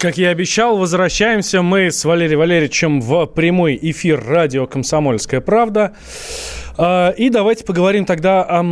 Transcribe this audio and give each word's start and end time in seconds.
Как 0.00 0.16
я 0.16 0.30
обещал, 0.30 0.78
возвращаемся 0.78 1.60
мы 1.60 1.90
с 1.90 2.06
Валерием 2.06 2.38
Валерьевичем 2.38 3.02
в 3.02 3.26
прямой 3.26 3.78
эфир 3.82 4.24
радио 4.24 4.66
«Комсомольская 4.66 5.42
правда». 5.42 5.94
А, 6.78 7.10
и 7.10 7.28
давайте 7.28 7.66
поговорим 7.66 8.06
тогда 8.06 8.42
о, 8.42 8.64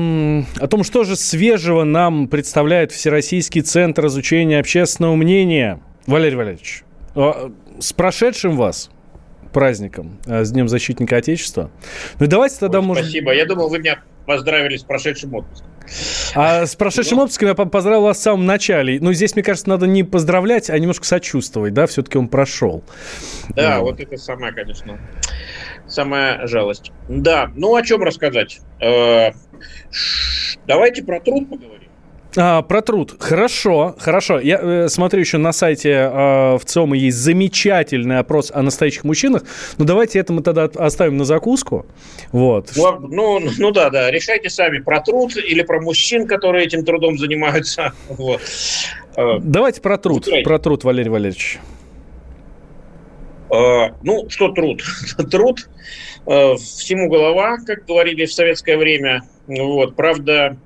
о 0.58 0.66
том, 0.68 0.84
что 0.84 1.04
же 1.04 1.16
свежего 1.16 1.84
нам 1.84 2.28
представляет 2.28 2.92
Всероссийский 2.92 3.60
центр 3.60 4.06
изучения 4.06 4.58
общественного 4.58 5.16
мнения. 5.16 5.82
Валерий 6.06 6.38
Валерьевич, 6.38 6.84
а, 7.14 7.52
с 7.78 7.92
прошедшим 7.92 8.56
вас 8.56 8.88
праздником, 9.52 10.18
а, 10.26 10.44
с 10.44 10.50
Днем 10.50 10.66
защитника 10.66 11.18
Отечества. 11.18 11.70
Ну 12.18 12.26
давайте 12.26 12.56
тогда, 12.58 12.78
Ой, 12.78 12.86
может... 12.86 13.04
Спасибо. 13.04 13.34
Я 13.34 13.44
думал, 13.44 13.68
вы 13.68 13.80
меня 13.80 13.98
поздравили 14.32 14.76
с 14.76 14.84
прошедшим 14.84 15.34
отпуском. 15.34 15.66
А 16.34 16.66
с 16.66 16.76
прошедшим 16.76 17.16
Ну. 17.16 17.24
отпуском 17.24 17.48
я 17.48 17.54
по- 17.54 17.64
поздравил 17.64 18.02
вас 18.02 18.18
в 18.18 18.22
самом 18.22 18.44
начале. 18.44 19.00
Но 19.00 19.14
здесь, 19.14 19.34
мне 19.34 19.42
кажется, 19.42 19.70
надо 19.70 19.86
не 19.86 20.04
поздравлять, 20.04 20.68
а 20.68 20.78
немножко 20.78 21.06
сочувствовать, 21.06 21.72
да, 21.72 21.86
все-таки 21.86 22.18
он 22.18 22.28
прошел. 22.28 22.84
Да, 23.56 23.78
Ну. 23.78 23.84
вот 23.84 23.98
это 23.98 24.18
самая, 24.18 24.52
конечно, 24.52 24.98
самая 25.86 26.46
жалость. 26.46 26.92
Да, 27.08 27.50
ну 27.56 27.74
о 27.74 27.80
чем 27.82 28.02
рассказать? 28.02 28.60
Э, 28.80 29.30
Давайте 30.66 31.02
про 31.02 31.20
труд 31.20 31.48
поговорим. 31.48 31.77
А, 32.40 32.62
про 32.62 32.82
труд. 32.82 33.16
Хорошо, 33.18 33.96
хорошо. 33.98 34.38
Я 34.38 34.60
э, 34.62 34.88
смотрю 34.88 35.20
еще 35.20 35.38
на 35.38 35.52
сайте 35.52 35.90
э, 35.90 36.56
в 36.56 36.60
ЦИОМа 36.64 36.96
есть 36.96 37.16
замечательный 37.16 38.20
опрос 38.20 38.52
о 38.54 38.62
настоящих 38.62 39.02
мужчинах. 39.02 39.42
Но 39.76 39.84
давайте 39.84 40.20
это 40.20 40.32
мы 40.32 40.42
тогда 40.42 40.64
оставим 40.64 41.16
на 41.16 41.24
закуску. 41.24 41.86
Вот. 42.30 42.70
Ну, 42.76 43.00
ну, 43.08 43.40
ну 43.58 43.70
да, 43.72 43.90
да, 43.90 44.12
решайте 44.12 44.50
сами, 44.50 44.78
про 44.78 45.00
труд 45.00 45.36
или 45.36 45.62
про 45.62 45.80
мужчин, 45.80 46.28
которые 46.28 46.66
этим 46.66 46.84
трудом 46.84 47.18
занимаются. 47.18 47.92
Вот. 48.08 48.40
Э, 49.16 49.38
Давайте 49.40 49.80
про 49.80 49.98
труд. 49.98 50.24
Выбирайте. 50.24 50.44
Про 50.48 50.58
труд, 50.60 50.84
Валерий 50.84 51.10
Валерьевич. 51.10 51.58
Э, 53.50 53.90
Ну, 54.02 54.28
что 54.28 54.52
труд? 54.52 54.82
Труд 55.30 55.68
э, 56.26 56.54
всему 56.56 57.08
голова, 57.08 57.58
как 57.66 57.84
говорили 57.84 58.26
в 58.26 58.32
советское 58.32 58.76
время. 58.76 59.22
Вот, 59.48 59.96
правда, 59.96 60.56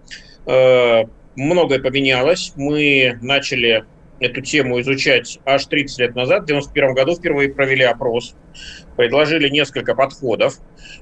э, 0.47 1.05
многое 1.37 1.79
поменялось. 1.79 2.53
Мы 2.57 3.19
начали 3.21 3.85
эту 4.21 4.41
тему 4.41 4.81
изучать 4.81 5.39
аж 5.45 5.67
30 5.67 5.99
лет 5.99 6.15
назад. 6.15 6.45
В 6.45 6.47
91 6.47 6.95
году 6.95 7.15
впервые 7.15 7.53
провели 7.53 7.85
опрос, 7.85 8.35
предложили 8.97 9.49
несколько 9.49 9.95
подходов 9.95 10.59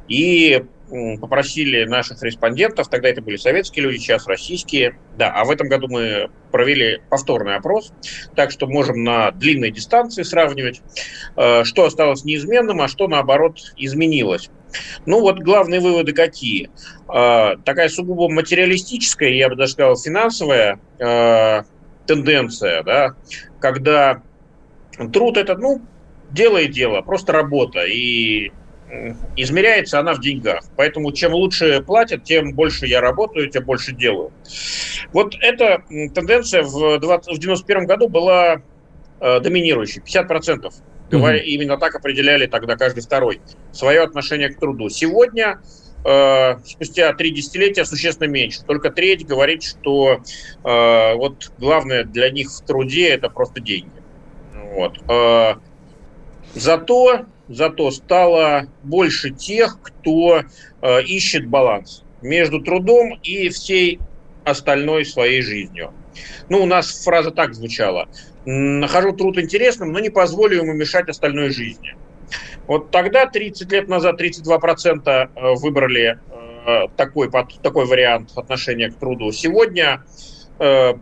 и 0.09 0.65
попросили 1.21 1.85
наших 1.85 2.23
респондентов, 2.23 2.89
тогда 2.89 3.09
это 3.09 3.23
были 3.23 3.37
советские 3.37 3.85
люди, 3.85 3.99
сейчас 3.99 4.27
российские, 4.27 4.99
да, 5.17 5.31
а 5.31 5.45
в 5.45 5.51
этом 5.51 5.69
году 5.69 5.87
мы 5.89 6.31
провели 6.51 7.01
повторный 7.09 7.55
опрос, 7.55 7.93
так 8.35 8.51
что 8.51 8.67
можем 8.67 9.05
на 9.05 9.31
длинной 9.31 9.71
дистанции 9.71 10.25
сравнивать, 10.25 10.83
э, 11.37 11.63
что 11.63 11.85
осталось 11.85 12.25
неизменным, 12.25 12.81
а 12.81 12.89
что, 12.89 13.07
наоборот, 13.07 13.61
изменилось. 13.77 14.51
Ну 15.07 15.21
вот 15.21 15.41
главные 15.41 15.81
выводы 15.81 16.13
какие? 16.13 16.71
Э, 17.13 17.57
Такая 17.65 17.89
сугубо 17.89 18.29
материалистическая, 18.29 19.31
я 19.31 19.49
бы 19.49 19.57
даже 19.57 19.73
сказал, 19.73 19.97
финансовая 19.97 20.81
э, 20.99 21.63
тенденция, 22.07 22.83
да, 22.83 23.15
когда 23.61 24.23
труд 25.13 25.37
это, 25.37 25.57
ну, 25.57 25.83
дело 26.31 26.59
и 26.59 26.69
дело, 26.69 27.03
просто 27.03 27.33
работа, 27.33 27.85
и 27.85 28.53
измеряется 29.37 30.01
она 30.01 30.15
в 30.15 30.21
деньгах. 30.21 30.65
Поэтому 30.77 31.13
чем 31.13 31.33
лучше 31.33 31.83
платят, 31.83 32.25
тем 32.25 32.55
больше 32.55 32.87
я 32.87 33.01
работаю, 33.01 33.49
тем 33.49 33.65
больше 33.65 33.93
делаю. 33.95 34.33
Вот 35.13 35.35
эта 35.41 35.83
тенденция 35.89 36.63
в, 36.63 36.99
20, 36.99 37.37
в 37.37 37.39
91 37.39 37.87
году 37.87 38.09
была 38.09 38.63
э, 39.21 39.41
доминирующей, 39.41 40.03
50%. 40.03 40.73
Говоря, 41.11 41.39
Именно 41.39 41.77
так 41.77 41.95
определяли 41.95 42.47
тогда 42.47 42.77
каждый 42.77 43.03
второй 43.03 43.41
свое 43.73 44.03
отношение 44.03 44.49
к 44.49 44.59
труду. 44.59 44.89
Сегодня, 44.89 45.61
э, 46.05 46.57
спустя 46.65 47.13
три 47.15 47.31
десятилетия, 47.31 47.85
существенно 47.85 48.29
меньше. 48.29 48.63
Только 48.65 48.91
треть 48.91 49.27
говорит, 49.27 49.63
что 49.63 50.21
э, 50.65 51.15
вот 51.15 51.53
главное 51.59 52.05
для 52.05 52.31
них 52.31 52.51
в 52.51 52.65
труде 52.65 53.09
это 53.09 53.29
просто 53.29 53.61
деньги. 53.61 53.91
Вот. 54.73 54.99
Э, 55.09 55.55
зато, 56.55 57.27
зато 57.49 57.91
стало 57.91 58.67
больше 58.83 59.31
тех, 59.31 59.79
кто 59.83 60.43
э, 60.83 61.03
ищет 61.03 61.49
баланс 61.49 62.05
между 62.23 62.61
трудом 62.61 63.19
и 63.23 63.49
всей 63.49 63.99
остальной 64.45 65.05
своей 65.05 65.43
жизнью. 65.43 65.93
Ну, 66.49 66.63
у 66.63 66.67
нас 66.67 67.05
фраза 67.05 67.31
так 67.31 67.55
звучала. 67.55 68.09
Нахожу 68.45 69.13
труд 69.13 69.39
интересным, 69.39 69.93
но 69.93 70.01
не 70.01 70.09
позволю 70.09 70.59
ему 70.59 70.73
мешать 70.73 71.09
остальной 71.09 71.51
жизни. 71.51 71.95
Вот 72.67 72.91
тогда, 72.91 73.27
30 73.27 73.73
лет 73.73 73.89
назад, 73.89 74.21
32% 74.21 75.09
э, 75.09 75.29
выбрали 75.57 76.19
э, 76.67 76.89
такой, 76.97 77.31
такой 77.63 77.87
вариант 77.87 78.31
отношения 78.37 78.91
к 78.91 78.97
труду. 78.97 79.33
Сегодня 79.33 80.05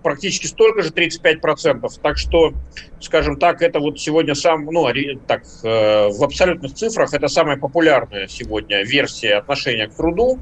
практически 0.02 0.46
столько 0.46 0.82
же, 0.82 0.90
35%. 0.90 1.88
Так 2.00 2.16
что, 2.16 2.52
скажем 3.00 3.38
так, 3.38 3.60
это 3.60 3.80
вот 3.80 3.98
сегодня 3.98 4.34
сам, 4.34 4.64
ну, 4.66 4.86
так, 5.26 5.42
э, 5.64 6.08
в 6.08 6.22
абсолютных 6.22 6.74
цифрах 6.74 7.12
это 7.12 7.28
самая 7.28 7.56
популярная 7.56 8.28
сегодня 8.28 8.84
версия 8.84 9.34
отношения 9.34 9.88
к 9.88 9.94
труду. 9.94 10.38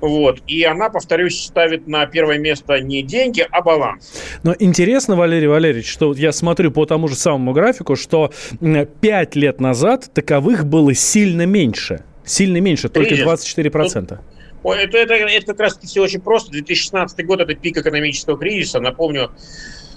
Вот. 0.00 0.42
И 0.46 0.62
она, 0.62 0.90
повторюсь, 0.90 1.44
ставит 1.44 1.88
на 1.88 2.06
первое 2.06 2.38
место 2.38 2.80
не 2.80 3.02
деньги, 3.02 3.44
а 3.50 3.62
баланс. 3.62 4.12
Но 4.44 4.54
интересно, 4.58 5.16
Валерий 5.16 5.48
Валерьевич, 5.48 5.90
что 5.90 6.12
я 6.14 6.30
смотрю 6.32 6.70
по 6.70 6.86
тому 6.86 7.08
же 7.08 7.16
самому 7.16 7.52
графику, 7.52 7.96
что 7.96 8.32
м, 8.60 8.86
пять 9.00 9.34
лет 9.34 9.60
назад 9.60 10.10
таковых 10.14 10.66
было 10.66 10.94
сильно 10.94 11.46
меньше. 11.46 12.04
Сильно 12.24 12.58
меньше, 12.58 12.88
только 12.88 13.10
Кризис. 13.10 13.24
24%. 13.24 14.12
Ой, 14.12 14.31
Это, 14.64 14.98
это, 14.98 15.14
это 15.14 15.46
как 15.46 15.60
раз 15.60 15.78
все 15.78 16.02
очень 16.02 16.20
просто. 16.20 16.52
2016 16.52 17.26
год– 17.26 17.40
это 17.42 17.54
пик 17.54 17.78
экономического 17.78 18.38
кризиса. 18.38 18.80
Напомню, 18.80 19.32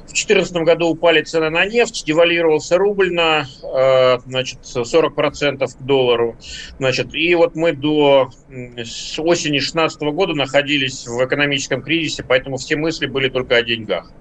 в 0.06 0.14
2014 0.16 0.56
году 0.58 0.88
упали 0.90 1.22
цены 1.22 1.50
на 1.50 1.66
нефть, 1.66 2.04
девальвировался 2.06 2.78
рубль 2.78 3.14
на 3.14 3.46
э, 3.64 4.20
значит, 4.26 4.60
40% 4.64 5.68
к 5.68 5.82
доллару. 5.82 6.38
Значит, 6.80 7.14
и 7.14 7.36
вот 7.36 7.56
мы 7.56 7.74
до 7.74 8.30
осени 8.48 9.60
2016 9.60 10.02
года 10.02 10.34
находились 10.34 11.06
в 11.06 11.24
экономическом 11.26 11.82
кризисе, 11.82 12.24
поэтому 12.24 12.58
все 12.58 12.76
мысли 12.76 13.08
были 13.08 13.30
только 13.30 13.58
о 13.58 13.64
деньгах. 13.64 14.12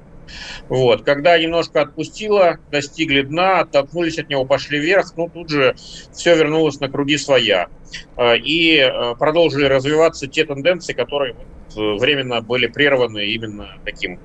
Вот. 0.69 1.03
Когда 1.03 1.39
немножко 1.39 1.83
отпустило, 1.83 2.59
достигли 2.71 3.23
дна, 3.23 3.61
оттолкнулись 3.61 4.19
от 4.19 4.29
него, 4.29 4.45
пошли 4.45 4.79
вверх, 4.79 5.13
ну 5.17 5.29
тут 5.29 5.51
же 5.51 5.75
все 6.13 6.37
вернулось 6.37 6.81
на 6.81 6.89
круги 6.89 7.17
своя. 7.17 7.69
Э, 8.17 8.37
И 8.37 8.79
э, 8.79 9.15
продолжили 9.19 9.67
развиваться 9.67 10.27
те 10.27 10.45
тенденции, 10.45 10.93
которые 10.93 11.35
э, 11.35 11.37
временно 11.77 12.41
были 12.41 12.67
прерваны 12.67 13.27
именно 13.27 13.79
таким 13.85 14.19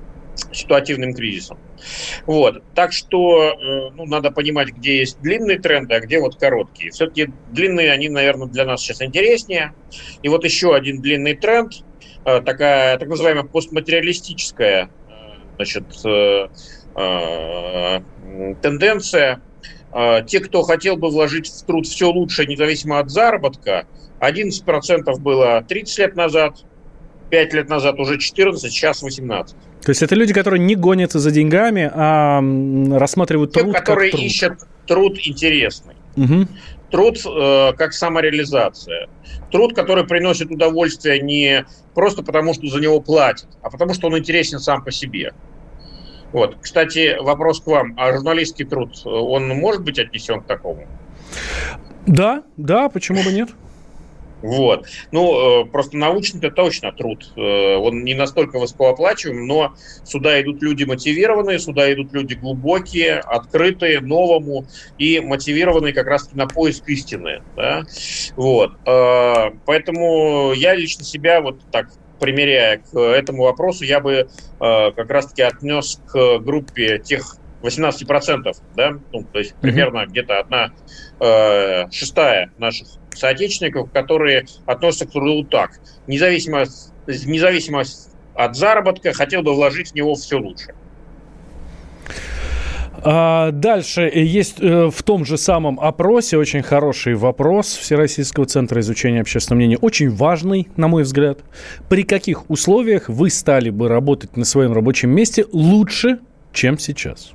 ситуативным 0.54 1.14
кризисом. 1.14 1.58
Вот. 2.26 2.64
Так 2.74 2.94
что 2.94 3.56
ну, 3.94 4.06
надо 4.06 4.32
понимать, 4.32 4.70
где 4.70 5.00
есть 5.00 5.20
длинные 5.20 5.60
тренды, 5.60 5.96
а 5.96 6.00
где 6.00 6.20
вот 6.22 6.38
короткие. 6.38 6.92
Все-таки 6.92 7.28
длинные, 7.52 7.92
они, 7.92 8.08
наверное, 8.08 8.48
для 8.48 8.64
нас 8.64 8.82
сейчас 8.82 9.02
интереснее. 9.02 9.74
И 10.24 10.30
вот 10.30 10.46
еще 10.46 10.74
один 10.74 11.02
длинный 11.02 11.36
тренд, 11.36 11.74
такая 12.24 12.98
так 12.98 13.10
называемая 13.10 13.44
постматериалистическая 13.44 14.90
значит, 15.60 15.84
э, 16.06 16.48
э, 16.96 18.00
тенденция. 18.62 19.42
Э, 19.94 20.24
Те, 20.26 20.40
кто 20.40 20.62
хотел 20.64 20.96
бы 20.96 21.10
вложить 21.10 21.50
в 21.50 21.66
труд 21.66 21.86
все 21.86 22.10
лучше, 22.10 22.46
независимо 22.46 23.00
от 23.00 23.10
заработка, 23.10 23.86
11% 24.22 25.20
было 25.20 25.62
30 25.68 25.98
лет 26.00 26.16
назад, 26.16 26.64
5 27.30 27.54
лет 27.54 27.70
назад 27.70 28.00
уже 28.00 28.18
14, 28.18 28.72
сейчас 28.72 29.02
18. 29.02 29.56
То 29.82 29.90
есть 29.90 30.02
это 30.02 30.16
люди, 30.16 30.34
которые 30.34 30.60
не 30.60 30.76
гонятся 30.76 31.20
за 31.20 31.32
деньгами, 31.32 31.90
а 31.94 32.42
рассматривают 32.98 33.54
Те, 33.54 33.62
труд 33.62 33.76
которые 33.76 34.12
как 34.12 34.20
труд. 34.20 34.30
ищут 34.32 34.54
труд 34.88 35.18
интересный. 35.26 35.96
Мгм. 36.16 36.48
Труд 36.92 37.18
э, 37.26 37.74
как 37.78 37.94
самореализация. 37.94 39.08
Труд, 39.52 39.76
который 39.76 40.06
приносит 40.06 40.52
удовольствие 40.52 41.20
не 41.20 41.66
просто 41.94 42.24
потому, 42.24 42.54
что 42.54 42.68
за 42.68 42.80
него 42.80 43.00
платят, 43.00 43.48
а 43.62 43.70
потому, 43.70 43.94
что 43.94 44.08
он 44.08 44.18
интересен 44.18 44.60
сам 44.60 44.84
по 44.84 44.92
себе. 44.92 45.34
Вот. 46.32 46.58
Кстати, 46.62 47.18
вопрос 47.20 47.62
к 47.62 47.68
вам. 47.68 47.94
А 47.98 48.14
журналистский 48.14 48.66
труд, 48.66 49.02
он 49.06 49.48
может 49.50 49.84
быть 49.84 50.00
отнесен 50.00 50.42
к 50.42 50.46
такому? 50.46 50.88
Да, 52.06 52.44
да, 52.58 52.90
почему 52.90 53.24
бы 53.24 53.32
нет? 53.32 53.50
Вот. 54.42 54.88
Ну, 55.12 55.64
э, 55.64 55.66
просто 55.66 55.98
научный 55.98 56.40
это 56.40 56.52
точно 56.52 56.92
труд. 56.92 57.32
Э, 57.36 57.76
он 57.76 58.04
не 58.04 58.14
настолько 58.14 58.58
высокооплачиваем, 58.58 59.46
но 59.46 59.74
сюда 60.04 60.42
идут 60.42 60.62
люди 60.62 60.86
мотивированные, 60.86 61.60
сюда 61.60 61.92
идут 61.94 62.14
люди 62.14 62.36
глубокие, 62.36 63.20
открытые, 63.20 64.00
новому 64.00 64.66
и 64.98 65.20
мотивированные 65.20 65.94
как 65.94 66.08
раз 66.08 66.30
на 66.34 66.48
поиск 66.48 66.88
истины. 66.88 67.42
Да? 67.56 67.84
Вот. 68.36 68.72
Э, 68.86 69.52
поэтому 69.66 70.54
я 70.54 70.74
лично 70.74 71.04
себя 71.04 71.42
вот 71.42 71.60
так 71.72 71.90
примеряя 72.20 72.78
к 72.78 72.98
этому 72.98 73.44
вопросу, 73.44 73.86
я 73.86 74.00
бы 74.00 74.28
как 74.60 75.10
раз-таки 75.10 75.42
отнес 75.42 76.02
к 76.08 76.40
группе 76.40 77.00
тех 77.00 77.40
18%, 77.62 78.56
да, 78.76 78.94
ну, 79.12 79.24
то 79.24 79.40
есть 79.40 79.56
примерно 79.56 80.00
mm-hmm. 80.00 80.08
где-то 80.08 80.40
одна 80.40 80.72
э, 81.20 81.92
шестая 81.92 82.52
наших 82.58 82.88
соотечественников, 83.14 83.92
которые 83.92 84.46
относятся 84.66 85.08
к 85.08 85.12
труду 85.12 85.44
так. 85.44 85.72
Независимо, 86.08 86.66
независимо 87.08 87.84
от 88.36 88.56
заработка, 88.56 89.12
хотел 89.14 89.42
бы 89.42 89.54
вложить 89.54 89.92
в 89.92 89.96
него 89.96 90.16
все 90.16 90.38
лучше. 90.38 90.74
А 93.04 93.52
дальше 93.52 94.12
есть 94.14 94.60
э, 94.60 94.90
в 94.90 95.04
том 95.04 95.26
же 95.26 95.38
самом 95.38 95.80
опросе 95.80 96.38
очень 96.38 96.62
хороший 96.62 97.16
вопрос 97.16 97.76
Всероссийского 97.76 98.46
центра 98.46 98.82
изучения 98.82 99.22
общественного 99.22 99.60
мнения, 99.60 99.78
очень 99.78 100.10
важный, 100.10 100.68
на 100.76 100.88
мой 100.88 101.04
взгляд. 101.04 101.40
При 101.88 102.04
каких 102.04 102.50
условиях 102.50 103.08
вы 103.08 103.30
стали 103.30 103.70
бы 103.70 103.88
работать 103.88 104.36
на 104.36 104.46
своем 104.46 104.74
рабочем 104.74 105.12
месте 105.12 105.46
лучше, 105.52 106.20
чем 106.52 106.78
сейчас? 106.78 107.32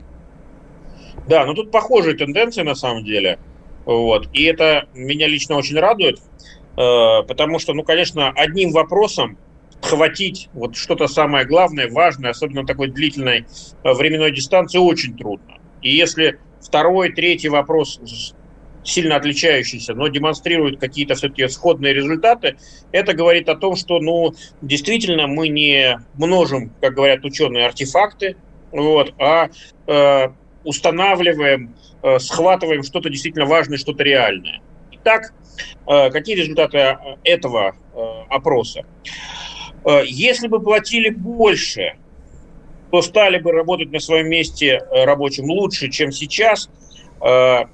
Да, 1.28 1.46
ну 1.46 1.54
тут 1.54 1.70
похожие 1.70 2.16
тенденции 2.16 2.62
на 2.62 2.74
самом 2.74 3.04
деле. 3.04 3.38
Вот. 3.86 4.28
И 4.32 4.44
это 4.44 4.86
меня 4.94 5.26
лично 5.28 5.56
очень 5.56 5.78
радует, 5.78 6.18
э, 6.18 7.22
потому 7.26 7.58
что, 7.58 7.72
ну, 7.72 7.82
конечно, 7.82 8.30
одним 8.30 8.72
вопросом 8.72 9.38
хватить 9.80 10.48
вот 10.54 10.76
что-то 10.76 11.06
самое 11.06 11.46
главное, 11.46 11.90
важное, 11.90 12.30
особенно 12.30 12.62
на 12.62 12.66
такой 12.66 12.88
длительной 12.88 13.46
э, 13.82 13.92
временной 13.92 14.32
дистанции, 14.32 14.78
очень 14.78 15.16
трудно. 15.16 15.53
И 15.84 15.94
если 15.94 16.40
второй, 16.60 17.12
третий 17.12 17.48
вопрос 17.48 18.00
сильно 18.82 19.16
отличающийся, 19.16 19.94
но 19.94 20.08
демонстрирует 20.08 20.80
какие-то 20.80 21.14
все-таки 21.14 21.46
сходные 21.48 21.94
результаты, 21.94 22.56
это 22.90 23.14
говорит 23.14 23.48
о 23.48 23.54
том, 23.54 23.76
что, 23.76 24.00
ну, 24.00 24.34
действительно, 24.60 25.26
мы 25.26 25.48
не 25.48 26.00
множим, 26.14 26.72
как 26.80 26.94
говорят 26.94 27.24
ученые, 27.24 27.66
артефакты, 27.66 28.36
вот, 28.72 29.14
а 29.18 29.48
э, 29.86 30.28
устанавливаем, 30.64 31.74
э, 32.02 32.18
схватываем 32.18 32.82
что-то 32.82 33.08
действительно 33.10 33.46
важное, 33.46 33.78
что-то 33.78 34.02
реальное. 34.02 34.60
Итак, 34.92 35.32
э, 35.86 36.10
какие 36.10 36.34
результаты 36.34 36.78
э, 36.78 36.96
этого 37.24 37.76
опроса? 38.28 38.82
Если 40.06 40.48
бы 40.48 40.60
платили 40.60 41.10
больше, 41.10 41.96
то 42.94 43.02
стали 43.02 43.38
бы 43.38 43.50
работать 43.50 43.90
на 43.90 43.98
своем 43.98 44.28
месте 44.28 44.80
рабочим 44.92 45.46
лучше, 45.46 45.90
чем 45.90 46.12
сейчас. 46.12 46.70
44% 47.20 47.68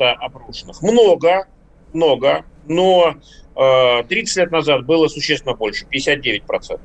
опрошенных. 0.00 0.80
Много, 0.80 1.46
много, 1.92 2.46
но 2.66 3.16
30 3.54 4.36
лет 4.36 4.50
назад 4.50 4.86
было 4.86 5.08
существенно 5.08 5.54
больше, 5.54 5.84
59%. 5.92 6.40
То 6.46 6.80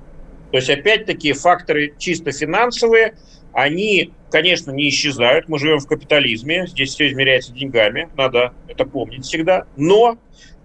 есть, 0.51 0.69
опять-таки, 0.69 1.31
факторы 1.31 1.93
чисто 1.97 2.33
финансовые– 2.33 3.15
они, 3.53 4.11
конечно, 4.31 4.71
не 4.71 4.89
исчезают. 4.89 5.47
Мы 5.47 5.59
живем 5.59 5.79
в 5.79 5.87
капитализме, 5.87 6.67
здесь 6.67 6.89
все 6.89 7.07
измеряется 7.07 7.53
деньгами, 7.53 8.09
надо 8.17 8.53
это 8.67 8.85
помнить 8.85 9.25
всегда. 9.25 9.67
Но 9.77 10.17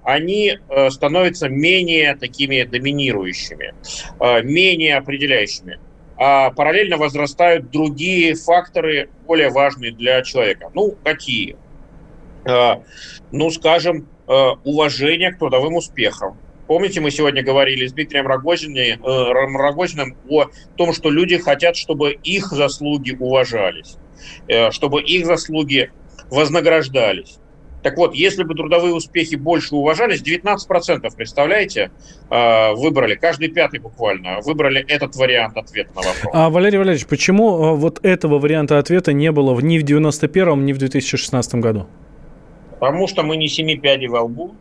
они 0.02 0.58
э, 0.68 0.90
становятся 0.90 1.48
менее 1.48 2.16
такими 2.16 2.62
доминирующими, 2.62 3.74
э, 4.20 4.42
менее 4.42 4.96
определяющими. 4.96 5.78
А 6.18 6.50
параллельно 6.50 6.96
возрастают 6.96 7.70
другие 7.70 8.34
факторы, 8.34 9.08
более 9.26 9.50
важные 9.50 9.92
для 9.92 10.22
человека. 10.22 10.70
Ну, 10.74 10.96
какие? 11.04 11.56
Э, 12.44 12.76
ну, 13.30 13.50
скажем, 13.50 14.08
уважение 14.26 15.32
к 15.32 15.38
трудовым 15.38 15.76
успехам, 15.76 16.36
Помните, 16.68 17.00
мы 17.00 17.10
сегодня 17.10 17.42
говорили 17.42 17.86
с 17.86 17.94
Дмитрием 17.94 18.26
Рогозиным, 18.26 19.02
э, 19.02 19.32
Рогозиным 19.56 20.18
о 20.28 20.48
том, 20.76 20.92
что 20.92 21.08
люди 21.08 21.38
хотят, 21.38 21.76
чтобы 21.76 22.12
их 22.12 22.48
заслуги 22.48 23.16
уважались, 23.18 23.96
э, 24.48 24.70
чтобы 24.70 25.00
их 25.00 25.24
заслуги 25.24 25.90
вознаграждались. 26.30 27.38
Так 27.82 27.96
вот, 27.96 28.14
если 28.14 28.42
бы 28.42 28.54
трудовые 28.54 28.94
успехи 28.94 29.36
больше 29.36 29.74
уважались, 29.74 30.22
19%, 30.22 31.08
представляете, 31.16 31.90
э, 32.28 32.72
выбрали, 32.74 33.14
каждый 33.14 33.48
пятый 33.48 33.78
буквально, 33.78 34.40
выбрали 34.40 34.84
этот 34.88 35.14
вариант 35.16 35.56
ответа 35.56 35.90
на 35.94 36.02
вопрос. 36.02 36.32
А, 36.34 36.50
Валерий 36.50 36.78
Валерьевич, 36.78 37.06
почему 37.06 37.76
вот 37.76 38.04
этого 38.04 38.38
варианта 38.38 38.78
ответа 38.78 39.12
не 39.12 39.30
было 39.30 39.58
ни 39.60 39.78
в 39.78 39.84
91-м, 39.84 40.66
ни 40.66 40.72
в 40.72 40.78
2016 40.78 41.54
году? 41.56 41.86
Потому 42.80 43.06
что 43.06 43.22
мы 43.22 43.36
не 43.36 43.48
семи 43.48 43.76
пядей 43.76 44.08
во 44.08 44.22
лбу, 44.22 44.54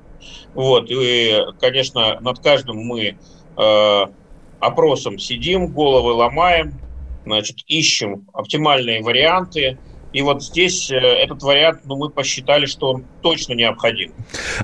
вот, 0.53 0.89
и, 0.89 1.35
конечно, 1.59 2.19
над 2.19 2.39
каждым 2.39 2.77
мы 2.77 3.17
э, 3.57 4.01
опросом 4.59 5.19
сидим, 5.19 5.67
головы 5.67 6.13
ломаем, 6.13 6.73
значит, 7.25 7.57
ищем 7.67 8.27
оптимальные 8.33 9.03
варианты. 9.03 9.77
И 10.17 10.21
вот 10.23 10.43
здесь 10.43 10.89
э, 10.89 10.95
этот 10.95 11.43
вариант, 11.43 11.81
ну, 11.85 11.95
мы 11.95 12.09
посчитали, 12.09 12.65
что 12.65 12.89
он 12.89 13.05
точно 13.21 13.53
необходим. 13.53 14.13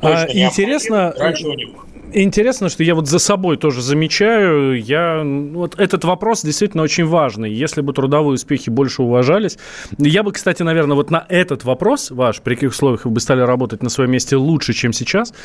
Точно 0.02 0.24
а, 0.24 0.34
необходим. 0.34 0.48
Интересно, 0.48 1.14
раньше 1.16 1.44
его 1.44 1.54
не 1.54 1.66
было. 1.66 1.84
Интересно, 2.12 2.70
что 2.70 2.84
я 2.84 2.96
вот 2.96 3.08
за 3.08 3.20
собой 3.20 3.58
тоже 3.58 3.84
замечаю, 3.84 4.84
я, 4.84 5.22
вот 5.24 5.80
этот 5.80 6.06
вопрос 6.06 6.42
действительно 6.42 6.82
очень 6.82 7.06
важный. 7.06 7.54
Если 7.54 7.82
бы 7.82 7.94
трудовые 7.94 8.34
успехи 8.34 8.72
больше 8.72 9.04
уважались, 9.04 9.60
я 10.00 10.24
бы, 10.24 10.32
кстати, 10.32 10.64
наверное, 10.64 10.96
вот 10.96 11.12
на 11.12 11.24
этот 11.30 11.64
вопрос 11.66 12.10
ваш, 12.10 12.42
при 12.42 12.56
каких 12.56 12.72
условиях 12.72 13.06
вы 13.06 13.12
бы 13.12 13.20
стали 13.20 13.42
работать 13.42 13.84
на 13.84 13.90
своем 13.90 14.10
месте 14.10 14.36
лучше, 14.38 14.74
чем 14.74 14.92
сейчас, 14.92 15.36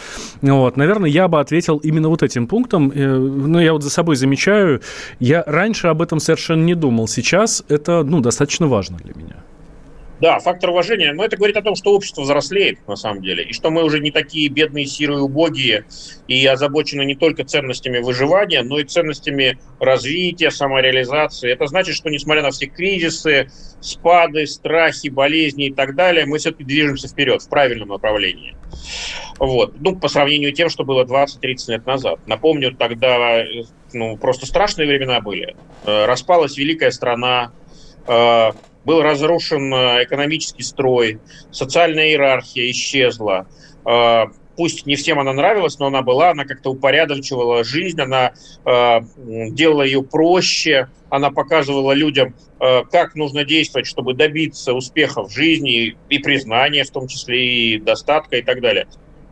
вот, 0.41 0.79
наверное, 0.79 1.11
я 1.11 1.29
бы 1.29 1.39
ответил 1.39 1.77
именно 1.77 2.09
вот 2.09 2.23
этим 2.23 2.47
пунктом. 2.47 2.93
Э, 2.95 3.17
но 3.17 3.61
я 3.61 3.75
вот 3.75 3.83
за 3.83 3.91
собой 3.91 4.17
замечаю, 4.17 4.81
я 5.21 5.45
раньше 5.47 5.89
об 5.89 6.01
этом 6.01 6.19
совершенно 6.19 6.65
не 6.65 6.75
думал. 6.75 7.09
Сейчас 7.09 7.63
это, 7.69 8.03
ну, 8.03 8.21
достаточно 8.21 8.69
важно 8.69 8.97
для 8.97 9.13
меня. 9.15 9.37
Да, 10.21 10.41
фактор 10.41 10.71
уважения, 10.71 11.13
но 11.13 11.25
это 11.25 11.37
говорит 11.37 11.57
о 11.57 11.63
том, 11.63 11.77
что 11.77 11.93
общество 11.95 12.23
взрослеет 12.23 12.87
на 12.89 12.97
самом 12.97 13.23
деле, 13.23 13.45
и 13.45 13.53
что 13.53 13.71
мы 13.71 13.85
уже 13.85 14.01
не 14.01 14.11
такие 14.11 14.49
бедные, 14.49 14.85
сирые, 14.85 15.21
убогие, 15.21 15.85
и 16.27 16.45
озабочены 16.45 17.05
не 17.05 17.15
только 17.15 17.45
ценностями 17.45 17.99
выживания, 17.99 18.63
но 18.63 18.81
и 18.81 18.85
ценностями 18.85 19.59
развития, 19.79 20.51
самореализации. 20.51 21.53
Это 21.53 21.67
значит, 21.67 21.95
что 21.95 22.11
несмотря 22.11 22.43
на 22.43 22.51
все 22.51 22.67
кризисы, 22.67 23.51
спады, 23.81 24.47
страхи, 24.47 25.09
болезни 25.09 25.67
и 25.67 25.73
так 25.73 25.95
далее, 25.95 26.27
мы 26.27 26.39
все-таки 26.39 26.65
движемся 26.65 27.07
вперед, 27.07 27.41
в 27.41 27.49
правильном 27.49 27.89
направлении. 27.89 28.57
Вот. 29.39 29.75
Ну, 29.81 29.97
по 29.97 30.09
сравнению 30.09 30.53
с 30.53 30.57
тем, 30.57 30.69
что 30.69 30.85
было 30.85 31.05
20-30 31.05 31.39
лет 31.69 31.87
назад. 31.87 32.19
Напомню, 32.27 32.75
тогда 32.75 33.45
ну, 33.93 34.17
просто 34.17 34.47
страшные 34.47 34.89
времена 34.89 35.21
были. 35.21 35.57
Э, 35.85 36.07
распалась 36.07 36.57
великая 36.57 36.91
страна, 36.91 37.53
э, 38.07 38.51
был 38.89 39.03
разрушен 39.03 39.73
э, 39.75 40.05
экономический 40.05 40.63
строй, 40.63 41.21
социальная 41.51 42.09
иерархия 42.09 42.71
исчезла. 42.71 43.47
Э, 43.85 44.25
пусть 44.57 44.87
не 44.87 44.97
всем 44.97 45.21
она 45.21 45.35
нравилась, 45.35 45.79
но 45.79 45.89
она 45.89 46.01
была, 46.01 46.31
она 46.31 46.47
как-то 46.47 46.71
упорядочивала 46.71 47.65
жизнь, 47.65 48.01
она 48.01 48.33
э, 48.65 49.01
делала 49.51 49.83
ее 49.83 50.03
проще, 50.03 50.89
она 51.11 51.31
показывала 51.31 51.93
людям, 51.93 52.35
как 52.59 53.15
нужно 53.15 53.45
действовать, 53.45 53.87
чтобы 53.87 54.13
добиться 54.13 54.75
успеха 54.75 55.23
в 55.23 55.31
жизни 55.31 55.97
и 56.11 56.19
признания, 56.19 56.85
в 56.85 56.91
том 56.91 57.07
числе 57.07 57.47
и 57.47 57.79
достатка 57.79 58.37
и 58.37 58.43
так 58.43 58.61
далее. 58.61 58.89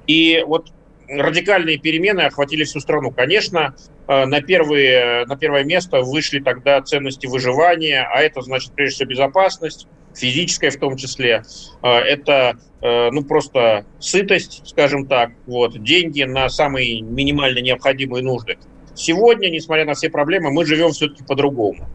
И 0.07 0.43
вот 0.47 0.71
радикальные 1.09 1.79
перемены 1.79 2.23
охватили 2.23 2.65
всю 2.65 2.81
страну. 2.81 3.11
Конечно, 3.11 3.75
э, 4.09 4.25
на, 4.27 4.41
первые, 4.41 5.25
на 5.27 5.37
первое 5.37 5.65
место 5.65 6.01
вышли 6.03 6.41
тогда 6.41 6.81
ценности 6.83 7.27
выживания, 7.27 8.09
а 8.13 8.21
это 8.21 8.41
значит 8.43 8.73
прежде 8.73 8.97
всего 8.97 9.11
безопасность, 9.11 9.87
физическая 10.15 10.71
в 10.71 10.77
том 10.77 10.97
числе. 10.97 11.43
Э, 11.83 11.89
это 11.89 12.59
э, 12.83 13.11
ну, 13.11 13.25
просто 13.25 13.87
сытость, 13.99 14.63
скажем 14.67 15.07
так, 15.07 15.31
вот, 15.47 15.83
деньги 15.83 16.23
на 16.23 16.49
самые 16.49 17.03
минимально 17.03 17.59
необходимые 17.59 18.23
нужды. 18.23 18.59
Сегодня, 18.95 19.51
несмотря 19.51 19.85
на 19.85 19.93
все 19.93 20.09
проблемы, 20.09 20.51
мы 20.51 20.65
живем 20.65 20.91
все-таки 20.93 21.23
по-другому. 21.23 21.87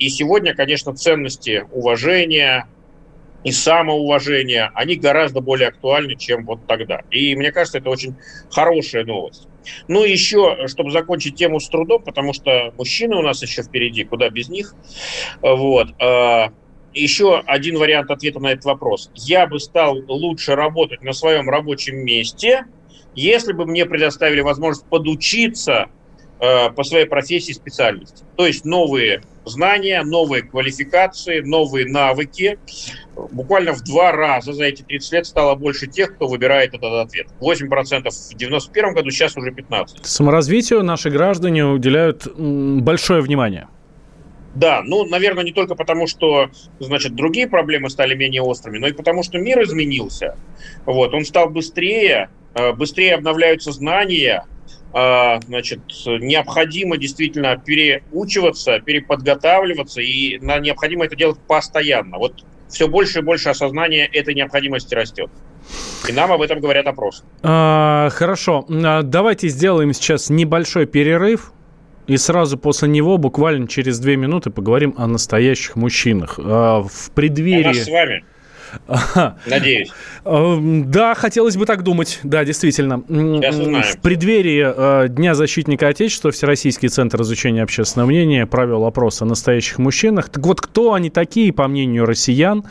И 0.00 0.08
сегодня, 0.08 0.56
конечно, 0.56 0.92
ценности 0.92 1.64
уважения, 1.70 2.66
и 3.46 3.52
самоуважения, 3.52 4.72
они 4.74 4.96
гораздо 4.96 5.40
более 5.40 5.68
актуальны, 5.68 6.16
чем 6.16 6.44
вот 6.44 6.66
тогда. 6.66 7.02
И 7.12 7.36
мне 7.36 7.52
кажется, 7.52 7.78
это 7.78 7.90
очень 7.90 8.16
хорошая 8.50 9.04
новость. 9.04 9.46
Ну 9.86 10.04
и 10.04 10.10
еще, 10.10 10.66
чтобы 10.66 10.90
закончить 10.90 11.36
тему 11.36 11.60
с 11.60 11.68
трудом, 11.68 12.02
потому 12.02 12.32
что 12.32 12.72
мужчины 12.76 13.14
у 13.14 13.22
нас 13.22 13.42
еще 13.42 13.62
впереди, 13.62 14.02
куда 14.02 14.30
без 14.30 14.48
них. 14.48 14.74
Вот. 15.42 15.90
А, 16.02 16.50
еще 16.92 17.38
один 17.46 17.78
вариант 17.78 18.10
ответа 18.10 18.40
на 18.40 18.48
этот 18.48 18.64
вопрос. 18.64 19.12
Я 19.14 19.46
бы 19.46 19.60
стал 19.60 19.96
лучше 20.08 20.56
работать 20.56 21.02
на 21.02 21.12
своем 21.12 21.48
рабочем 21.48 21.98
месте, 21.98 22.64
если 23.14 23.52
бы 23.52 23.64
мне 23.64 23.86
предоставили 23.86 24.40
возможность 24.40 24.88
подучиться 24.88 25.88
по 26.38 26.84
своей 26.84 27.06
профессии 27.06 27.52
специальности. 27.52 28.24
То 28.36 28.46
есть 28.46 28.64
новые 28.64 29.22
знания, 29.46 30.02
новые 30.02 30.42
квалификации, 30.42 31.40
новые 31.40 31.86
навыки. 31.86 32.58
Буквально 33.30 33.72
в 33.72 33.82
два 33.82 34.12
раза 34.12 34.52
за 34.52 34.64
эти 34.64 34.82
30 34.82 35.12
лет 35.12 35.26
стало 35.26 35.54
больше 35.54 35.86
тех, 35.86 36.14
кто 36.14 36.26
выбирает 36.26 36.74
этот 36.74 36.92
ответ. 36.92 37.28
8% 37.40 38.10
в 38.10 38.34
91 38.34 38.94
году, 38.94 39.10
сейчас 39.10 39.36
уже 39.36 39.50
15%. 39.50 40.00
Саморазвитию 40.02 40.82
наши 40.82 41.10
граждане 41.10 41.64
уделяют 41.64 42.26
большое 42.36 43.22
внимание. 43.22 43.68
Да, 44.54 44.82
ну, 44.82 45.04
наверное, 45.04 45.44
не 45.44 45.52
только 45.52 45.74
потому, 45.74 46.06
что, 46.06 46.48
значит, 46.80 47.14
другие 47.14 47.46
проблемы 47.46 47.90
стали 47.90 48.14
менее 48.14 48.40
острыми, 48.40 48.78
но 48.78 48.88
и 48.88 48.92
потому, 48.92 49.22
что 49.22 49.38
мир 49.38 49.62
изменился. 49.62 50.36
Вот, 50.86 51.12
он 51.12 51.26
стал 51.26 51.50
быстрее, 51.50 52.30
э, 52.54 52.72
быстрее 52.72 53.16
обновляются 53.16 53.70
знания, 53.70 54.46
э, 54.46 54.55
значит, 55.46 55.80
необходимо 56.06 56.96
действительно 56.96 57.56
переучиваться, 57.56 58.80
переподготавливаться, 58.80 60.00
и 60.00 60.38
необходимо 60.38 61.04
это 61.04 61.16
делать 61.16 61.38
постоянно. 61.46 62.18
Вот 62.18 62.44
все 62.68 62.88
больше 62.88 63.18
и 63.18 63.22
больше 63.22 63.48
осознания 63.48 64.06
этой 64.06 64.34
необходимости 64.34 64.94
растет. 64.94 65.30
И 66.08 66.12
нам 66.12 66.32
об 66.32 66.40
этом 66.42 66.60
говорят 66.60 66.86
опросы. 66.86 67.24
А, 67.42 68.08
хорошо. 68.10 68.64
А, 68.68 69.02
давайте 69.02 69.48
сделаем 69.48 69.92
сейчас 69.92 70.30
небольшой 70.30 70.86
перерыв. 70.86 71.52
И 72.06 72.16
сразу 72.18 72.56
после 72.56 72.88
него, 72.88 73.18
буквально 73.18 73.66
через 73.66 73.98
две 73.98 74.16
минуты, 74.16 74.50
поговорим 74.50 74.94
о 74.96 75.08
настоящих 75.08 75.74
мужчинах. 75.74 76.38
А, 76.38 76.82
в 76.82 77.10
преддверии... 77.10 77.64
У 77.64 77.66
нас 77.68 77.78
с 77.78 77.88
вами. 77.88 78.24
Надеюсь. 79.46 79.90
Эм, 80.24 80.90
да, 80.90 81.14
хотелось 81.14 81.56
бы 81.56 81.66
так 81.66 81.82
думать. 81.82 82.20
Да, 82.22 82.44
действительно. 82.44 83.02
Сейчас 83.08 83.58
узнаем. 83.58 83.82
В 83.82 83.98
преддверии 84.00 85.04
э, 85.04 85.08
Дня 85.08 85.34
защитника 85.34 85.88
Отечества 85.88 86.30
Всероссийский 86.30 86.88
центр 86.88 87.22
изучения 87.22 87.62
общественного 87.62 88.08
мнения 88.08 88.46
провел 88.46 88.84
опрос 88.84 89.22
о 89.22 89.24
настоящих 89.24 89.78
мужчинах. 89.78 90.28
Так 90.28 90.44
вот, 90.44 90.60
кто 90.60 90.94
они 90.94 91.10
такие, 91.10 91.52
по 91.52 91.68
мнению 91.68 92.06
россиян? 92.06 92.64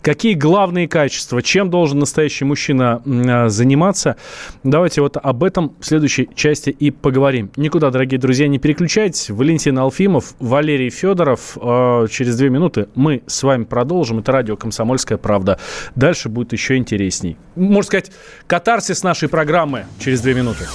Какие 0.00 0.34
главные 0.34 0.88
качества? 0.88 1.42
Чем 1.42 1.70
должен 1.70 1.98
настоящий 1.98 2.44
мужчина 2.44 3.02
э, 3.04 3.48
заниматься? 3.48 4.16
Давайте 4.64 5.02
вот 5.02 5.16
об 5.22 5.44
этом 5.44 5.74
в 5.80 5.84
следующей 5.84 6.28
части 6.34 6.70
и 6.70 6.90
поговорим. 6.90 7.50
Никуда, 7.56 7.90
дорогие 7.90 8.18
друзья, 8.18 8.48
не 8.48 8.58
переключайтесь. 8.58 9.30
Валентин 9.30 9.78
Алфимов, 9.78 10.34
Валерий 10.40 10.90
Федоров. 10.90 11.58
Э, 11.60 12.06
через 12.10 12.36
две 12.36 12.48
минуты 12.48 12.88
мы 12.94 13.22
с 13.26 13.42
вами 13.42 13.64
продолжим. 13.64 14.20
Это 14.20 14.32
радио 14.32 14.56
«Комсомольская 14.56 15.18
правда» 15.18 15.41
правда. 15.42 15.58
Дальше 15.94 16.28
будет 16.28 16.52
еще 16.52 16.76
интересней. 16.76 17.36
Можно 17.56 17.82
сказать, 17.82 18.10
катарсис 18.46 19.02
нашей 19.02 19.28
программы 19.28 19.86
через 19.98 20.20
две 20.20 20.34
минуты. 20.34 20.66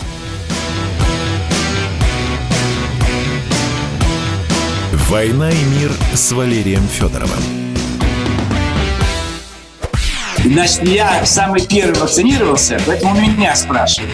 «Война 5.09 5.49
и 5.49 5.63
мир» 5.79 5.91
с 6.13 6.31
Валерием 6.33 6.85
Федоровым. 6.89 7.39
Значит, 10.43 10.83
я 10.83 11.25
самый 11.25 11.65
первый 11.65 11.99
вакцинировался, 11.99 12.79
поэтому 12.85 13.19
меня 13.19 13.55
спрашивают. 13.55 14.13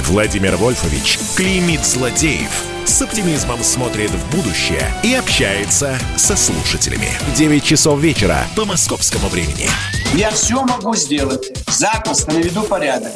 Владимир 0.00 0.56
Вольфович 0.56 1.18
клеймит 1.36 1.84
злодеев– 1.84 2.50
с 2.90 3.02
оптимизмом 3.02 3.62
смотрит 3.62 4.10
в 4.10 4.36
будущее 4.36 4.92
и 5.04 5.14
общается 5.14 5.96
со 6.16 6.36
слушателями. 6.36 7.08
9 7.36 7.62
часов 7.62 8.00
вечера 8.00 8.44
по 8.56 8.64
московскому 8.64 9.28
времени. 9.28 9.68
Я 10.12 10.30
все 10.32 10.62
могу 10.64 10.96
сделать. 10.96 11.52
Запросто 11.68 12.32
наведу 12.32 12.62
порядок. 12.62 13.12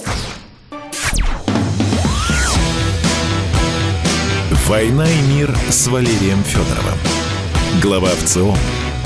«Война 4.66 5.06
и 5.10 5.22
мир» 5.22 5.54
с 5.68 5.88
Валерием 5.88 6.42
Федоровым. 6.44 6.98
Глава 7.82 8.10
ВЦО 8.22 8.56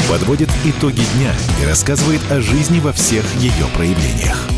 подводит 0.08 0.50
итоги 0.64 1.02
дня 1.16 1.32
и 1.62 1.66
рассказывает 1.66 2.20
о 2.30 2.40
жизни 2.40 2.78
во 2.78 2.92
всех 2.92 3.24
ее 3.36 3.66
проявлениях. 3.74 4.57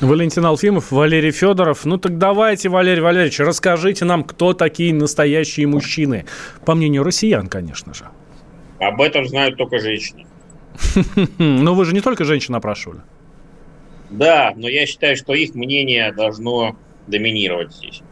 Валентин 0.00 0.44
Алфимов, 0.46 0.90
Валерий 0.90 1.30
Федоров. 1.30 1.84
Ну 1.84 1.98
так 1.98 2.18
давайте, 2.18 2.68
Валерий 2.68 3.02
Валерьевич, 3.02 3.38
расскажите 3.40 4.04
нам, 4.04 4.24
кто 4.24 4.54
такие 4.54 4.94
настоящие 4.94 5.66
мужчины. 5.66 6.24
По 6.64 6.74
мнению 6.74 7.02
россиян, 7.02 7.48
конечно 7.48 7.92
же. 7.92 8.06
Об 8.78 9.00
этом 9.02 9.26
знают 9.28 9.58
только 9.58 9.78
женщины. 9.78 10.26
Но 11.38 11.74
вы 11.74 11.84
же 11.84 11.92
не 11.92 12.00
только 12.00 12.24
женщин 12.24 12.54
опрашивали. 12.54 13.00
Да, 14.08 14.52
но 14.56 14.68
я 14.68 14.86
считаю, 14.86 15.16
что 15.16 15.34
их 15.34 15.54
мнение 15.54 16.12
должно 16.12 16.76
доминировать 17.06 17.72
здесь. 17.72 18.02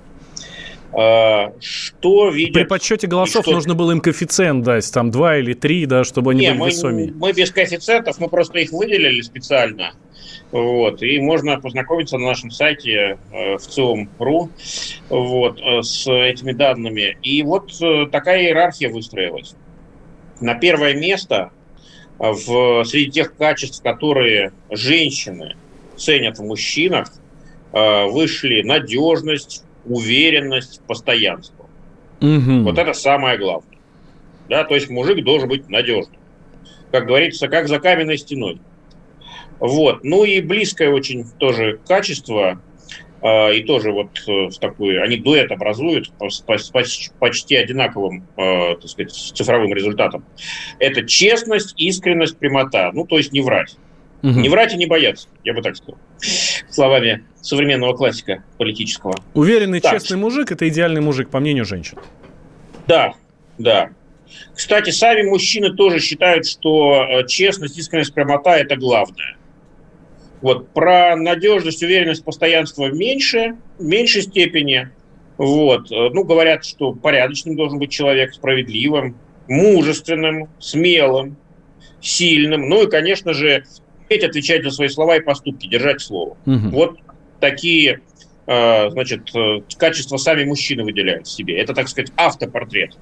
А, 0.92 1.52
что 1.60 2.30
видят... 2.30 2.54
При 2.54 2.64
подсчете 2.64 3.08
голосов 3.08 3.42
что... 3.42 3.52
нужно 3.52 3.74
было 3.74 3.90
им 3.90 4.00
коэффициент 4.00 4.64
дать, 4.64 4.90
там 4.92 5.10
два 5.10 5.38
или 5.38 5.54
три, 5.54 5.86
да, 5.86 6.04
чтобы 6.04 6.30
они 6.30 6.42
Не, 6.42 6.50
были 6.50 6.58
мы, 6.58 6.68
весомее. 6.68 7.12
Мы 7.12 7.32
без 7.32 7.50
коэффициентов, 7.50 8.18
мы 8.20 8.28
просто 8.28 8.60
их 8.60 8.70
выделили 8.70 9.20
специально. 9.22 9.92
Вот, 10.50 11.02
и 11.02 11.20
можно 11.20 11.60
познакомиться 11.60 12.16
на 12.18 12.26
нашем 12.26 12.50
сайте 12.50 13.18
э, 13.32 13.56
в 13.56 13.60
ЦИОМ.ру 13.60 14.50
вот, 15.08 15.60
э, 15.60 15.82
с 15.82 16.10
этими 16.10 16.52
данными. 16.52 17.18
И 17.22 17.42
вот 17.42 17.72
э, 17.82 18.06
такая 18.10 18.42
иерархия 18.42 18.88
выстроилась. 18.90 19.54
На 20.40 20.54
первое 20.54 20.94
место 20.94 21.50
в, 22.18 22.84
среди 22.84 23.10
тех 23.10 23.36
качеств, 23.36 23.82
которые 23.82 24.52
женщины 24.70 25.56
ценят 25.96 26.38
в 26.38 26.42
мужчинах, 26.44 27.12
вышли 27.70 28.62
надежность, 28.62 29.62
уверенность, 29.84 30.80
постоянство. 30.86 31.66
Угу. 32.20 32.62
Вот 32.62 32.78
это 32.78 32.92
самое 32.94 33.36
главное. 33.36 33.78
Да, 34.48 34.64
то 34.64 34.74
есть 34.74 34.88
мужик 34.88 35.22
должен 35.24 35.48
быть 35.48 35.68
надежным. 35.68 36.16
Как 36.90 37.06
говорится, 37.06 37.48
как 37.48 37.68
за 37.68 37.78
каменной 37.78 38.16
стеной. 38.16 38.60
Вот. 39.60 40.04
Ну 40.04 40.24
и 40.24 40.40
близкое 40.40 40.90
очень 40.90 41.24
тоже 41.38 41.80
качество, 41.86 42.60
э, 43.22 43.54
и 43.56 43.62
тоже 43.64 43.92
вот 43.92 44.08
э, 44.26 44.48
такую, 44.60 45.02
они 45.02 45.16
дуэт 45.16 45.50
образуют 45.50 46.10
с, 46.28 46.44
с 46.46 47.10
почти 47.18 47.56
одинаковым, 47.56 48.26
э, 48.36 48.76
так 48.80 48.88
сказать, 48.88 49.12
цифровым 49.12 49.72
результатом. 49.74 50.24
Это 50.78 51.06
честность, 51.06 51.74
искренность, 51.76 52.38
прямота. 52.38 52.90
Ну, 52.92 53.04
то 53.04 53.18
есть 53.18 53.32
не 53.32 53.40
врать. 53.40 53.76
Угу. 54.22 54.40
Не 54.40 54.48
врать 54.48 54.74
и 54.74 54.76
не 54.76 54.86
бояться, 54.86 55.28
я 55.44 55.54
бы 55.54 55.62
так 55.62 55.76
сказал. 55.76 55.98
Словами 56.68 57.24
современного 57.40 57.94
классика 57.94 58.42
политического. 58.58 59.14
Уверенный, 59.34 59.80
так. 59.80 59.92
честный 59.92 60.16
мужик– 60.16 60.50
это 60.52 60.68
идеальный 60.68 61.00
мужик, 61.00 61.30
по 61.30 61.38
мнению 61.38 61.64
женщин. 61.64 61.98
Да, 62.88 63.14
да. 63.58 63.90
Кстати, 64.54 64.90
сами 64.90 65.22
мужчины 65.22 65.74
тоже 65.74 66.00
считают, 66.00 66.46
что 66.46 67.06
э, 67.08 67.26
честность, 67.26 67.78
искренность, 67.78 68.12
прямота– 68.12 68.56
это 68.58 68.76
главное. 68.76 69.37
Вот. 70.40 70.68
Про 70.70 71.16
надежность, 71.16 71.82
уверенность, 71.82 72.24
постоянство 72.24 72.86
меньше, 72.86 73.56
в 73.78 73.84
меньшей 73.84 74.22
степени. 74.22 74.90
Вот. 75.36 75.90
Ну, 75.90 76.24
говорят, 76.24 76.64
что 76.64 76.92
порядочным 76.92 77.56
должен 77.56 77.78
быть 77.78 77.90
человек, 77.90 78.34
справедливым, 78.34 79.16
мужественным, 79.48 80.48
смелым, 80.58 81.36
сильным. 82.00 82.68
Ну 82.68 82.84
и, 82.84 82.90
конечно 82.90 83.32
же, 83.32 83.64
уметь 84.08 84.24
отвечать 84.24 84.62
за 84.62 84.70
свои 84.70 84.88
слова 84.88 85.16
и 85.16 85.20
поступки, 85.20 85.66
держать 85.66 86.00
слово. 86.00 86.36
Угу. 86.46 86.68
Вот 86.70 86.98
такие 87.40 88.00
э, 88.46 88.90
значит, 88.90 89.34
э, 89.34 89.60
качества 89.76 90.16
сами 90.16 90.44
мужчины 90.44 90.84
выделяют 90.84 91.26
в 91.26 91.30
себе. 91.30 91.58
Это, 91.58 91.74
так 91.74 91.88
сказать, 91.88 92.12
автопортрет. 92.16 92.96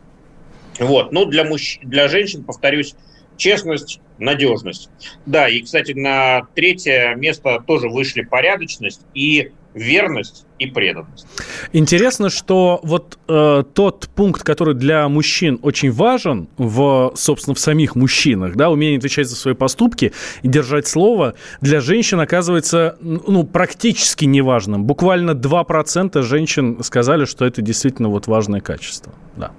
Вот. 0.78 1.12
Ну, 1.12 1.24
для, 1.26 1.44
мужч... 1.44 1.78
для 1.82 2.08
женщин, 2.08 2.44
повторюсь, 2.44 2.94
честность, 3.36 4.00
надежность. 4.18 4.88
Да, 5.26 5.48
и, 5.48 5.60
кстати, 5.62 5.92
на 5.92 6.42
третье 6.54 7.14
место 7.16 7.62
тоже 7.66 7.88
вышли 7.88 8.22
порядочность 8.22 9.00
и 9.14 9.52
верность 9.76 10.46
и 10.58 10.66
преданность. 10.66 11.26
Интересно, 11.72 12.30
что 12.30 12.80
вот 12.82 13.18
э, 13.28 13.62
тот 13.74 14.08
пункт, 14.14 14.42
который 14.42 14.74
для 14.74 15.06
мужчин 15.08 15.58
очень 15.62 15.92
важен 15.92 16.48
в, 16.56 17.12
собственно, 17.14 17.54
в 17.54 17.58
самих 17.58 17.94
мужчинах, 17.94 18.56
да, 18.56 18.70
умение 18.70 18.96
отвечать 18.96 19.28
за 19.28 19.36
свои 19.36 19.54
поступки 19.54 20.12
и 20.42 20.48
держать 20.48 20.86
слово, 20.86 21.34
для 21.60 21.80
женщин 21.80 22.20
оказывается, 22.20 22.96
ну, 23.00 23.44
практически 23.44 24.24
неважным. 24.24 24.84
Буквально 24.84 25.32
2% 25.32 26.22
женщин 26.22 26.82
сказали, 26.82 27.26
что 27.26 27.44
это 27.44 27.60
действительно 27.60 28.08
вот 28.08 28.26
важное 28.26 28.60
качество. 28.60 29.12
Да. 29.36 29.52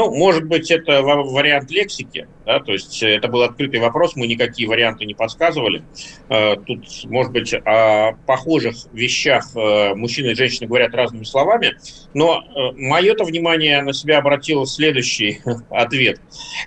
Ну, 0.00 0.10
может 0.16 0.44
быть, 0.44 0.70
это 0.70 1.02
вариант 1.02 1.70
лексики, 1.70 2.26
да, 2.46 2.58
то 2.58 2.72
есть 2.72 3.02
это 3.02 3.28
был 3.28 3.42
открытый 3.42 3.80
вопрос, 3.80 4.16
мы 4.16 4.26
никакие 4.26 4.66
варианты 4.66 5.04
не 5.04 5.12
подсказывали. 5.12 5.82
Э, 6.30 6.56
тут, 6.56 6.86
может 7.04 7.32
быть, 7.32 7.52
о 7.52 8.12
похожих 8.24 8.76
вещах 8.94 9.54
э, 9.54 9.94
мужчины 9.94 10.28
и 10.28 10.34
женщины 10.34 10.68
говорят 10.68 10.94
разными 10.94 11.24
словами, 11.24 11.76
но 12.14 12.40
э, 12.40 12.72
мое-то 12.78 13.24
внимание 13.24 13.82
на 13.82 13.92
себя 13.92 14.20
обратило 14.20 14.66
следующий 14.66 15.42
ответ. 15.70 16.18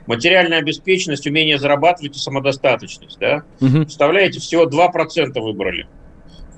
Материальная 0.06 0.60
обеспеченность, 0.60 1.26
умение 1.26 1.58
зарабатывать 1.58 2.16
и 2.16 2.20
самодостаточность. 2.20 3.18
Да? 3.18 3.46
Угу. 3.62 3.78
Представляете, 3.86 4.42
всего 4.42 4.66
2% 4.66 5.40
выбрали 5.42 5.88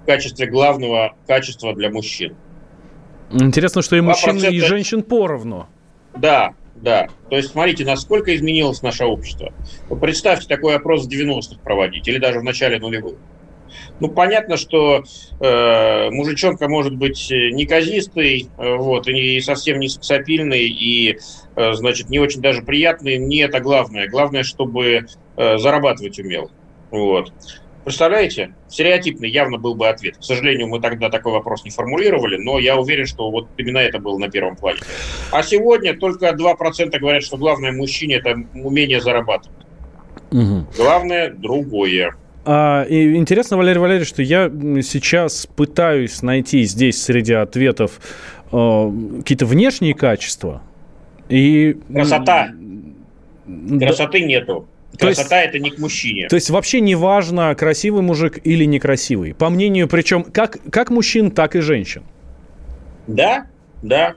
в 0.01 0.05
качестве 0.05 0.45
главного 0.47 1.15
качества 1.25 1.73
для 1.73 1.89
мужчин. 1.89 2.35
Интересно, 3.31 3.81
что 3.81 3.95
и 3.95 4.01
мужчин, 4.01 4.35
и 4.35 4.59
женщин 4.59 5.03
поровну. 5.03 5.67
Да, 6.17 6.53
да. 6.75 7.07
То 7.29 7.37
есть, 7.37 7.51
смотрите, 7.51 7.85
насколько 7.85 8.35
изменилось 8.35 8.81
наше 8.81 9.05
общество. 9.05 9.53
Вы 9.89 9.97
представьте 9.97 10.47
такой 10.47 10.75
опрос 10.75 11.05
в 11.05 11.09
90-х 11.09 11.61
проводить, 11.63 12.07
или 12.07 12.17
даже 12.17 12.39
в 12.39 12.43
начале 12.43 12.79
нулевых. 12.79 13.15
Ну, 13.99 14.09
понятно, 14.09 14.57
что 14.57 15.03
э, 15.39 16.09
мужичонка 16.09 16.67
может 16.67 16.95
быть 16.95 17.27
неказистый, 17.29 18.49
э, 18.57 18.75
вот, 18.75 19.07
и 19.07 19.39
совсем 19.39 19.79
не 19.79 19.87
сексапильный, 19.87 20.67
и, 20.67 21.17
э, 21.55 21.73
значит, 21.73 22.09
не 22.09 22.19
очень 22.19 22.41
даже 22.41 22.61
приятный. 22.61 23.17
Не 23.17 23.39
это 23.39 23.59
главное. 23.61 24.09
Главное, 24.09 24.43
чтобы 24.43 25.07
э, 25.37 25.57
зарабатывать 25.57 26.19
умел. 26.19 26.51
Вот. 26.91 27.31
Представляете? 27.85 28.55
Стереотипный 28.67 29.29
явно 29.29 29.59
был 29.59 29.75
бы 29.75 29.87
ответ. 29.87 30.17
К 30.17 30.23
сожалению, 30.23 30.67
мы 30.67 30.81
тогда 30.81 31.09
такой 31.11 31.33
вопрос 31.33 31.63
не 31.65 31.69
формулировали, 31.69 32.37
но 32.37 32.57
я 32.57 32.77
уверен, 32.77 33.05
что 33.05 33.29
вот 33.29 33.47
именно 33.57 33.77
это 33.77 33.99
было 33.99 34.17
на 34.17 34.27
первом 34.27 34.55
плане. 34.55 34.79
А 35.31 35.43
сегодня 35.43 35.95
только 35.95 36.29
2% 36.31 36.97
говорят, 36.97 37.21
что 37.21 37.37
главное 37.37 37.71
мужчине– 37.71 38.15
это 38.23 38.43
умение 38.55 38.99
зарабатывать. 38.99 39.55
Угу. 40.31 40.65
Главное– 40.77 41.29
другое. 41.37 42.15
А, 42.43 42.83
и 42.89 43.15
интересно, 43.15 43.57
Валерий 43.57 43.79
Валерьевич, 43.79 44.09
что 44.09 44.23
я 44.23 44.49
сейчас 44.81 45.45
пытаюсь 45.45 46.23
найти 46.23 46.63
здесь 46.63 46.99
среди 47.03 47.33
ответов 47.33 47.99
э, 48.51 48.91
какие-то 49.19 49.45
внешние 49.45 49.93
качества. 49.93 50.63
И... 51.29 51.77
Красота. 51.93 52.49
Красоты 53.79 54.21
нету. 54.21 54.67
Красота 54.97 55.41
есть, 55.41 55.49
это 55.49 55.59
не 55.59 55.71
к 55.71 55.79
мужчине. 55.79 56.27
То 56.27 56.35
есть 56.35 56.49
вообще 56.49 56.79
не 56.79 56.95
важно, 56.95 57.53
красивый 57.55 58.01
мужик 58.01 58.39
или 58.43 58.65
некрасивый. 58.65 59.33
По 59.33 59.49
мнению, 59.49 59.87
причем 59.87 60.23
как, 60.23 60.57
как 60.71 60.89
мужчин, 60.89 61.31
так 61.31 61.55
и 61.55 61.59
женщин. 61.59 62.03
Да, 63.07 63.47
да. 63.81 64.15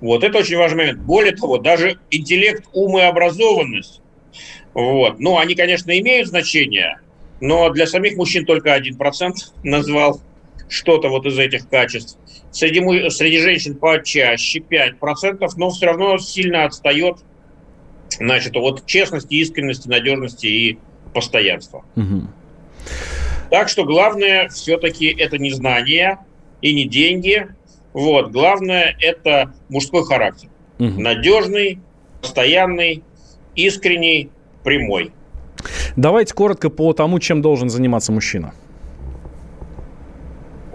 Вот 0.00 0.24
это 0.24 0.38
очень 0.38 0.56
важный 0.56 0.78
момент. 0.78 1.00
Более 1.00 1.34
того, 1.34 1.58
даже 1.58 1.98
интеллект, 2.10 2.64
ум 2.72 2.98
и 2.98 3.02
образованность, 3.02 4.00
вот, 4.74 5.18
ну, 5.18 5.38
они, 5.38 5.54
конечно, 5.54 5.98
имеют 5.98 6.28
значение, 6.28 7.00
но 7.40 7.70
для 7.70 7.86
самих 7.86 8.16
мужчин 8.16 8.44
только 8.44 8.76
1% 8.76 9.32
назвал 9.64 10.20
что-то 10.68 11.08
вот 11.08 11.26
из 11.26 11.38
этих 11.38 11.68
качеств. 11.68 12.18
Среди, 12.50 13.10
среди 13.10 13.38
женщин 13.38 13.76
почаще 13.76 14.60
5%, 14.60 15.48
но 15.56 15.70
все 15.70 15.86
равно 15.86 16.18
сильно 16.18 16.64
отстает 16.64 17.18
Значит, 18.18 18.54
вот 18.54 18.86
честности, 18.86 19.34
искренности, 19.34 19.88
надежности 19.88 20.46
и 20.46 20.78
постоянства. 21.12 21.84
Угу. 21.96 22.22
Так 23.50 23.68
что 23.68 23.84
главное 23.84 24.48
все-таки 24.48 25.06
это 25.06 25.38
не 25.38 25.50
знание 25.50 26.18
и 26.60 26.74
не 26.74 26.84
деньги. 26.84 27.48
Вот, 27.92 28.30
главное 28.30 28.96
это 29.00 29.54
мужской 29.68 30.04
характер. 30.04 30.48
Угу. 30.78 31.00
Надежный, 31.00 31.80
постоянный, 32.20 33.02
искренний, 33.54 34.30
прямой. 34.62 35.12
Давайте 35.96 36.34
коротко 36.34 36.68
по 36.68 36.92
тому, 36.92 37.18
чем 37.18 37.40
должен 37.40 37.70
заниматься 37.70 38.12
мужчина. 38.12 38.52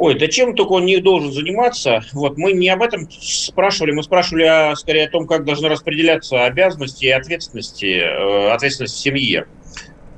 Ой, 0.01 0.17
да 0.17 0.27
чем 0.27 0.55
только 0.55 0.71
он 0.71 0.85
не 0.85 0.97
должен 0.97 1.31
заниматься. 1.31 2.03
Вот 2.13 2.35
мы 2.35 2.53
не 2.53 2.69
об 2.69 2.81
этом 2.81 3.07
спрашивали, 3.11 3.91
мы 3.91 4.01
спрашивали 4.01 4.45
о, 4.45 4.75
скорее 4.75 5.05
о 5.05 5.09
том, 5.11 5.27
как 5.27 5.45
должны 5.45 5.69
распределяться 5.69 6.43
обязанности 6.43 7.05
и 7.05 7.09
ответственности, 7.09 7.99
э, 7.99 8.49
ответственность 8.51 8.95
в 8.95 8.99
семье. 8.99 9.45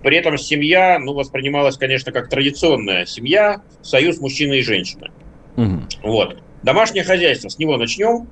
При 0.01 0.15
этом 0.15 0.37
семья, 0.37 0.99
ну, 0.99 1.13
воспринималась, 1.13 1.75
конечно, 1.75 2.13
как 2.13 2.29
традиционная 2.29 3.05
семья, 3.05 3.61
союз 3.81 4.21
мужчины 4.21 4.59
и 4.59 4.61
женщины. 4.61 5.11
Угу. 5.57 5.81
Вот. 6.03 6.37
Домашнее 6.63 7.03
хозяйство, 7.03 7.49
с 7.49 7.59
него 7.59 7.75
начнем. 7.75 8.29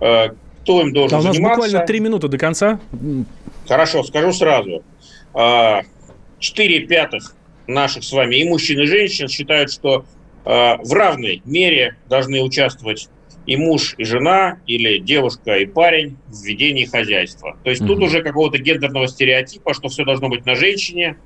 Э, 0.00 0.28
кто 0.62 0.80
им 0.80 0.94
должен 0.94 1.20
заниматься? 1.20 1.40
у 1.40 1.44
нас 1.44 1.56
буквально 1.56 1.86
три 1.86 2.00
минуты 2.00 2.28
до 2.28 2.38
конца. 2.38 2.80
Хорошо, 3.68 4.02
скажу 4.02 4.32
сразу. 4.32 4.82
Э, 5.34 5.82
четыре 6.38 6.86
пятых 6.86 7.36
наших 7.66 8.02
с 8.02 8.12
вами 8.12 8.36
и 8.36 8.48
мужчин, 8.48 8.80
и 8.80 8.86
женщин 8.86 9.28
считают, 9.28 9.70
что 9.70 10.06
в 10.46 10.92
равной 10.92 11.42
мере 11.44 11.96
должны 12.08 12.40
участвовать 12.40 13.08
и 13.46 13.56
муж, 13.56 13.94
и 13.96 14.04
жена, 14.04 14.58
или 14.66 14.98
девушка 14.98 15.56
и 15.56 15.66
парень 15.66 16.16
в 16.28 16.44
ведении 16.44 16.84
хозяйства. 16.84 17.56
То 17.62 17.70
есть 17.70 17.82
угу. 17.82 17.94
тут 17.94 18.04
уже 18.04 18.22
какого-то 18.22 18.58
гендерного 18.58 19.06
стереотипа, 19.08 19.74
что 19.74 19.88
все 19.88 20.04
должно 20.04 20.28
быть 20.28 20.44
на 20.46 20.54
женщине. 20.54 21.16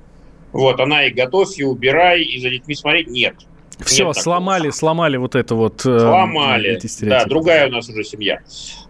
Вот, 0.51 0.79
она 0.79 1.05
и 1.05 1.11
готовь, 1.11 1.57
и 1.57 1.63
убирай, 1.63 2.21
и 2.21 2.39
за 2.39 2.49
детьми 2.49 2.75
смотреть. 2.75 3.07
Нет. 3.07 3.35
Все, 3.85 4.07
Нет 4.07 4.15
сломали, 4.15 4.63
такого. 4.63 4.77
сломали 4.77 5.17
вот 5.17 5.35
это 5.35 5.55
вот. 5.55 5.85
Э, 5.85 5.99
сломали. 5.99 6.79
да, 7.01 7.25
другая 7.25 7.67
у 7.67 7.71
нас 7.71 7.89
уже 7.89 8.03
семья. 8.03 8.41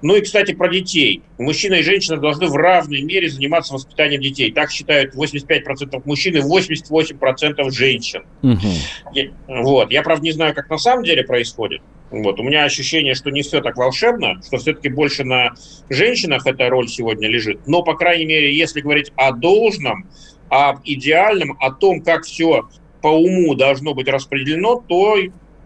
Ну 0.02 0.16
и, 0.16 0.22
кстати, 0.22 0.54
про 0.54 0.70
детей. 0.70 1.22
Мужчина 1.38 1.76
и 1.76 1.84
женщина 1.84 2.18
должны 2.18 2.48
в 2.48 2.56
равной 2.56 3.02
мере 3.02 3.30
заниматься 3.30 3.74
воспитанием 3.74 4.22
детей. 4.22 4.52
Так 4.52 4.72
считают 4.72 5.16
85% 5.16 6.02
мужчин 6.06 6.36
и 6.36 6.40
88% 6.40 7.70
женщин. 7.72 8.24
Угу. 8.42 9.14
Я, 9.14 9.32
вот. 9.48 9.92
Я, 9.92 10.02
правда, 10.04 10.24
не 10.24 10.32
знаю, 10.32 10.54
как 10.54 10.70
на 10.70 10.78
самом 10.78 11.04
деле 11.04 11.24
происходит. 11.24 11.82
Вот. 12.12 12.40
У 12.40 12.44
меня 12.44 12.66
ощущение, 12.66 13.16
что 13.16 13.32
не 13.32 13.42
все 13.42 13.62
так 13.62 13.78
волшебно, 13.78 14.42
что 14.46 14.58
все-таки 14.58 14.90
больше 14.90 15.24
на 15.24 15.54
женщинах 15.90 16.46
эта 16.46 16.70
роль 16.70 16.90
сегодня 16.90 17.30
лежит. 17.30 17.62
Но, 17.68 17.84
по 17.84 17.96
крайней 17.96 18.26
мере, 18.26 18.56
если 18.56 18.82
говорить 18.82 19.12
о 19.16 19.32
должном, 19.32 20.10
об 20.50 20.82
идеальном, 20.84 21.56
о 21.62 21.72
том, 21.72 22.02
как 22.02 22.26
все 22.26 22.68
по 23.02 23.08
уму 23.08 23.56
должно 23.56 23.94
быть 23.94 24.08
распределено, 24.08 24.84
то 24.88 25.18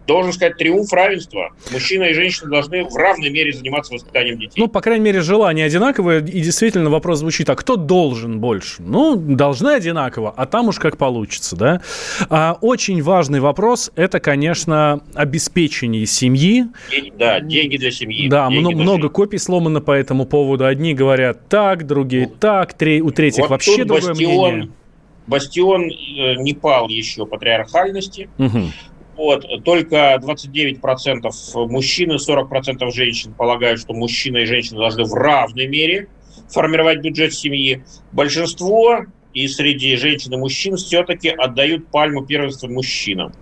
должен 0.06 0.32
сказать, 0.32 0.56
триумф 0.56 0.92
равенства. 0.92 1.50
Мужчина 1.72 2.04
и 2.04 2.14
женщина 2.14 2.50
должны 2.50 2.84
в 2.84 2.94
равной 2.96 3.30
мере 3.30 3.52
заниматься 3.52 3.92
воспитанием 3.92 4.38
детей. 4.38 4.54
Ну, 4.56 4.68
по 4.68 4.80
крайней 4.80 5.04
мере, 5.04 5.20
желание 5.20 5.66
одинаковое, 5.66 6.20
и 6.20 6.40
действительно 6.40 6.90
вопрос 6.90 7.18
звучит, 7.18 7.50
а 7.50 7.56
кто 7.56 7.76
должен 7.76 8.40
больше? 8.40 8.82
Ну, 8.82 9.16
должны 9.16 9.70
одинаково, 9.70 10.32
а 10.36 10.46
там 10.46 10.68
уж 10.68 10.78
как 10.78 10.96
получится, 10.96 11.56
да? 11.56 11.82
А, 12.30 12.56
очень 12.60 13.02
важный 13.02 13.40
вопрос, 13.40 13.90
это, 13.96 14.20
конечно, 14.20 15.00
обеспечение 15.14 16.06
семьи. 16.06 16.66
Деньги, 16.90 17.12
да, 17.18 17.40
деньги 17.40 17.76
для 17.76 17.90
семьи. 17.90 18.28
Да, 18.28 18.48
деньги 18.48 18.60
много, 18.60 18.76
много 18.76 19.08
копий 19.08 19.38
сломано 19.38 19.80
по 19.80 19.92
этому 19.92 20.24
поводу. 20.24 20.66
Одни 20.66 20.94
говорят 20.94 21.48
так, 21.48 21.86
другие 21.86 22.26
вот. 22.26 22.38
так, 22.38 22.74
три, 22.74 23.02
у 23.02 23.10
третьих 23.10 23.42
вот 23.42 23.50
вообще 23.50 23.84
другое 23.84 24.10
бастион, 24.10 24.52
мнение 24.52 24.70
бастион 25.26 25.90
э, 25.90 26.34
не 26.36 26.54
пал 26.54 26.88
еще 26.88 27.26
патриархальности. 27.26 28.28
Угу. 28.38 28.60
Вот, 29.16 29.64
только 29.64 30.20
29% 30.22 31.30
мужчин 31.68 32.12
и 32.12 32.16
40% 32.16 32.90
женщин 32.92 33.32
полагают, 33.32 33.80
что 33.80 33.94
мужчина 33.94 34.38
и 34.38 34.44
женщина 34.44 34.80
должны 34.80 35.04
в 35.04 35.14
равной 35.14 35.66
мере 35.68 36.08
формировать 36.50 37.00
бюджет 37.00 37.32
семьи. 37.32 37.82
Большинство 38.12 39.06
и 39.32 39.48
среди 39.48 39.96
женщин 39.96 40.34
и 40.34 40.36
мужчин 40.36 40.76
все-таки 40.76 41.30
отдают 41.30 41.88
пальму 41.88 42.26
первенства 42.26 42.68
мужчинам. 42.68 43.32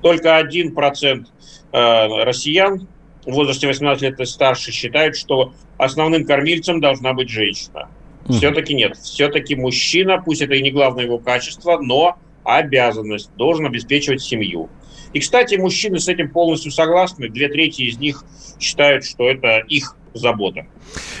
Только 0.00 0.40
1% 0.40 1.26
э, 1.72 2.24
россиян 2.24 2.88
в 3.24 3.32
возрасте 3.32 3.66
18 3.66 4.02
лет 4.02 4.20
и 4.20 4.24
старше 4.24 4.72
считают, 4.72 5.16
что 5.16 5.52
основным 5.78 6.24
кормильцем 6.24 6.80
должна 6.80 7.12
быть 7.12 7.28
женщина. 7.28 7.88
Все-таки 8.28 8.74
нет. 8.74 8.96
Все-таки 8.96 9.54
мужчина, 9.54 10.22
пусть 10.24 10.42
это 10.42 10.54
и 10.54 10.62
не 10.62 10.70
главное 10.70 11.04
его 11.04 11.18
качество, 11.18 11.78
но 11.80 12.16
обязанность, 12.44 13.30
должен 13.36 13.66
обеспечивать 13.66 14.22
семью. 14.22 14.68
И, 15.12 15.20
кстати, 15.20 15.56
мужчины 15.56 15.98
с 15.98 16.08
этим 16.08 16.30
полностью 16.30 16.72
согласны. 16.72 17.28
Две 17.28 17.48
трети 17.48 17.82
из 17.82 17.98
них 17.98 18.24
считают, 18.58 19.04
что 19.04 19.28
это 19.28 19.58
их 19.58 19.96
забота. 20.14 20.66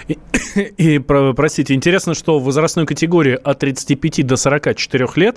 И, 0.08 0.18
и 0.76 0.98
простите, 0.98 1.74
интересно, 1.74 2.14
что 2.14 2.38
в 2.38 2.44
возрастной 2.44 2.86
категории 2.86 3.38
от 3.42 3.58
35 3.58 4.26
до 4.26 4.36
44 4.36 5.08
лет 5.16 5.36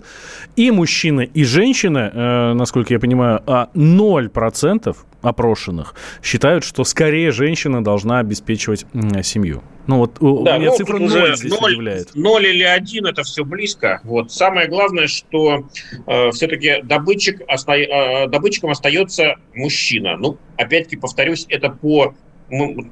и 0.56 0.72
мужчина, 0.72 1.22
и 1.22 1.44
женщина, 1.44 2.12
э, 2.14 2.54
насколько 2.54 2.94
я 2.94 3.00
понимаю, 3.00 3.42
0% 3.46 4.88
а 4.88 5.00
опрошенных 5.26 5.96
считают, 6.24 6.64
что 6.64 6.84
скорее 6.84 7.32
женщина 7.32 7.84
должна 7.84 8.20
обеспечивать 8.20 8.86
семью. 9.24 9.64
Ну 9.88 9.98
вот 9.98 10.14
да, 10.20 10.56
у 10.56 10.60
меня 10.60 10.72
ну, 10.72 10.78
цифра 10.78 10.98
0 10.98 11.06
уже 11.06 11.36
здесь 11.36 11.52
0, 11.52 11.72
удивляет. 11.72 12.16
0 12.16 12.46
или 12.46 12.64
1 12.64 13.06
это 13.06 13.24
все 13.24 13.46
близко. 13.46 14.02
Вот. 14.04 14.32
Самое 14.32 14.68
главное, 14.68 15.08
что 15.08 15.66
э, 16.08 16.32
все-таки 16.32 16.82
добытчик 16.84 17.42
оста... 17.48 17.74
э, 17.74 18.28
добытчиком 18.28 18.72
остается 18.72 19.36
мужчина. 19.54 20.18
Ну, 20.18 20.38
опять-таки 20.58 20.98
повторюсь, 20.98 21.46
это 21.50 21.70
по 21.70 22.16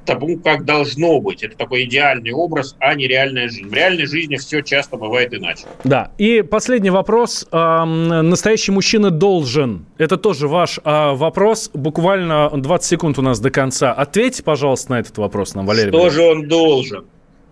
тому, 0.04 0.38
как 0.38 0.64
должно 0.64 1.20
быть. 1.20 1.42
Это 1.42 1.56
такой 1.56 1.84
идеальный 1.84 2.32
образ, 2.32 2.76
а 2.80 2.94
не 2.94 3.06
реальная 3.06 3.48
жизнь. 3.48 3.68
В 3.68 3.74
реальной 3.74 4.06
жизни 4.06 4.36
все 4.36 4.62
часто 4.62 4.96
бывает 4.96 5.32
иначе. 5.34 5.66
Да. 5.84 6.12
И 6.18 6.42
последний 6.42 6.90
вопрос. 6.90 7.46
Настоящий 7.52 8.72
мужчина 8.72 9.10
должен. 9.10 9.86
Это 9.98 10.16
тоже 10.16 10.48
ваш 10.48 10.80
а, 10.84 11.14
вопрос. 11.14 11.70
Буквально 11.72 12.50
20 12.54 12.88
секунд 12.88 13.18
у 13.18 13.22
нас 13.22 13.40
до 13.40 13.50
конца. 13.50 13.92
Ответьте, 13.92 14.42
пожалуйста, 14.42 14.92
на 14.92 15.00
этот 15.00 15.16
вопрос 15.18 15.54
нам, 15.54 15.66
Валерий. 15.66 15.90
Что 15.90 16.10
же 16.10 16.22
он 16.22 16.48
должен? 16.48 17.04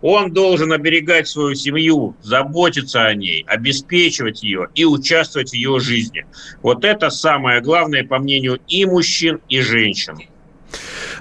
Он 0.03 0.33
должен 0.33 0.73
оберегать 0.73 1.29
свою 1.29 1.55
семью, 1.55 2.17
заботиться 2.23 3.07
о 3.07 3.15
ней, 3.15 3.45
обеспечивать 3.47 4.43
ее 4.43 4.69
и 4.75 4.85
участвовать 4.85 5.51
в 5.51 5.55
ее 5.55 5.79
жизни. 5.79 6.27
Вот 6.61 6.85
это 6.85 7.09
самое 7.09 7.61
главное, 7.61 8.05
по 8.05 8.19
мнению 8.19 8.59
и 8.67 8.85
мужчин, 8.85 9.41
и 9.49 9.61
женщин. 9.61 10.19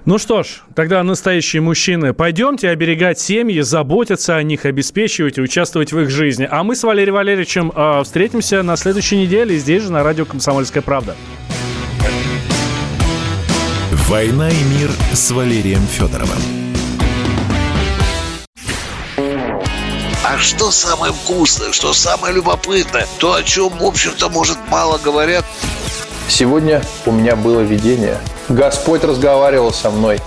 Ну 0.04 0.18
что 0.18 0.42
ж, 0.42 0.64
тогда 0.74 1.04
настоящие 1.04 1.62
мужчины, 1.62 2.14
пойдемте 2.14 2.70
оберегать 2.70 3.20
семьи, 3.20 3.62
заботиться 3.62 4.36
о 4.36 4.42
них, 4.42 4.66
обеспечивать 4.66 5.38
и 5.38 5.42
участвовать 5.42 5.94
в 5.94 6.00
их 6.00 6.10
жизни. 6.10 6.48
А 6.50 6.64
мы 6.64 6.76
с 6.76 6.82
Валерием 6.84 7.14
Валерьевичем 7.14 7.72
э, 7.76 8.02
встретимся 8.04 8.64
на 8.64 8.78
следующей 8.78 9.18
неделе 9.18 9.56
здесь 9.58 9.84
же 9.84 9.92
на 9.92 10.02
радио 10.02 10.26
«Комсомольская 10.26 10.82
правда». 10.82 11.16
«Война 14.08 14.50
и 14.50 14.64
мир» 14.80 14.90
с 15.14 15.30
Валерием 15.30 15.82
Федоровым. 15.82 16.40
А 20.26 20.38
что 20.40 20.72
самое 20.72 21.14
вкусное, 21.14 21.72
что 21.72 21.94
самое 21.94 22.34
любопытное, 22.34 23.06
то, 23.20 23.36
о 23.36 23.44
чем, 23.44 23.70
в 23.70 23.84
общем-то, 23.84 24.30
может, 24.30 24.58
мало 24.72 24.98
говорят– 24.98 25.46
Сегодня 26.32 26.82
у 27.06 27.12
меня 27.12 27.36
было 27.36 27.60
видение. 27.60 28.18
Господь 28.52 29.04
разговаривал 29.06 29.72
со 29.72 29.90
мной. 29.90 30.20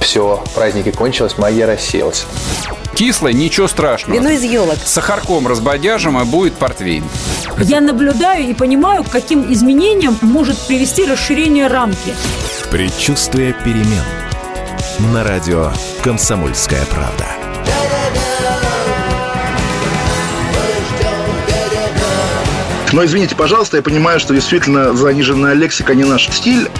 Все, 0.00 0.42
праздники 0.54 0.90
кончились, 0.90 1.36
магия 1.36 1.66
рассеялась. 1.66 2.26
Кислое, 2.94 3.34
ничего 3.34 3.68
страшного. 3.68 4.18
Вино 4.18 4.30
из 4.30 4.42
елок. 4.42 4.78
С 4.82 4.92
сахарком 4.92 5.46
разбодяжим, 5.46 6.18
и 6.18 6.24
будет 6.24 6.54
портвейн. 6.54 7.04
Я 7.58 7.82
наблюдаю 7.82 8.48
и 8.48 8.54
понимаю, 8.54 9.04
к 9.04 9.10
каким 9.10 9.52
изменениям 9.52 10.16
может 10.22 10.58
привести 10.66 11.04
расширение 11.04 11.66
рамки. 11.66 12.14
Предчувствие 12.70 13.52
перемен. 13.52 14.02
На 15.12 15.22
радио 15.22 15.72
«Комсомольская 16.02 16.84
правда». 16.86 17.26
Но 22.92 23.04
извините, 23.04 23.36
пожалуйста, 23.36 23.76
я 23.76 23.82
понимаю, 23.82 24.18
что 24.20 24.32
действительно 24.32 24.94
заниженная 24.94 25.52
лексика 25.52 25.94
не 25.94 26.04
наш 26.04 26.30
стиль. 26.30 26.70